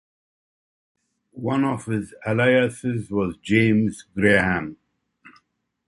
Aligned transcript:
One 1.33 1.63
of 1.63 1.85
his 1.85 2.15
aliases 2.25 3.11
was 3.11 3.37
James 3.37 4.01
Graham. 4.15 4.77